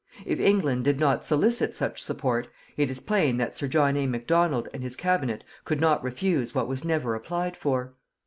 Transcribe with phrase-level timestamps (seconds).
[0.25, 4.07] If England did not solicit such support, it is plain that Sir John A.
[4.07, 7.93] Macdonald and his Cabinet could not refuse what was never applied for.